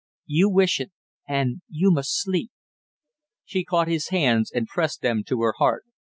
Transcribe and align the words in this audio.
You 0.25 0.49
wish 0.49 0.79
it 0.79 0.91
and 1.27 1.61
you 1.69 1.91
must 1.91 2.19
sleep" 2.19 2.49
She 3.45 3.63
caught 3.63 3.87
his 3.87 4.09
hands 4.09 4.49
and 4.51 4.65
pressed 4.65 5.01
them 5.03 5.23
to 5.25 5.43
her 5.43 5.53
heart. 5.59 5.85